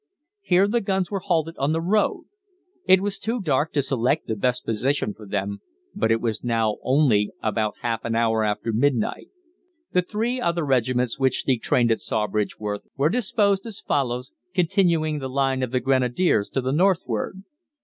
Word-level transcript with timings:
Here 0.41 0.67
the 0.67 0.81
guns 0.81 1.11
were 1.11 1.19
halted 1.19 1.59
on 1.59 1.73
the 1.73 1.79
road. 1.79 2.23
It 2.87 3.01
was 3.01 3.19
too 3.19 3.39
dark 3.39 3.71
to 3.73 3.83
select 3.83 4.25
the 4.25 4.35
best 4.35 4.65
position 4.65 5.13
for 5.13 5.27
them, 5.27 5.61
for 5.95 6.11
it 6.11 6.19
was 6.19 6.43
now 6.43 6.77
only 6.81 7.29
about 7.43 7.75
half 7.83 8.03
an 8.03 8.15
hour 8.15 8.43
after 8.43 8.73
midnight. 8.73 9.27
The 9.91 10.01
three 10.01 10.41
other 10.41 10.65
regiments 10.65 11.19
which 11.19 11.43
detrained 11.45 11.91
at 11.91 11.99
Sawbridgeworth 12.01 12.81
were 12.97 13.09
disposed 13.09 13.63
as 13.67 13.79
follows, 13.79 14.31
continuing 14.55 15.19
the 15.19 15.29
line 15.29 15.61
of 15.61 15.69
the 15.69 15.79
Grenadiers 15.79 16.49
to 16.49 16.61
the 16.61 16.73
northward. 16.73 17.43